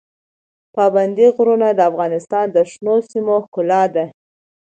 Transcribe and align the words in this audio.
پابندی 0.75 1.27
غرونه 1.35 1.67
د 1.73 1.79
افغانستان 1.89 2.45
د 2.51 2.57
شنو 2.71 2.95
سیمو 3.09 3.35
ښکلا 3.45 3.83
ده. 3.95 4.05